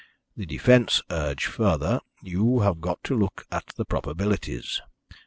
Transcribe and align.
The 0.35 0.47
defence 0.47 0.99
urge 1.11 1.45
further, 1.45 1.99
'You 2.23 2.61
have 2.61 2.81
got 2.81 3.03
to 3.03 3.15
look 3.15 3.45
at 3.51 3.67
the 3.77 3.85
probabilities. 3.85 4.81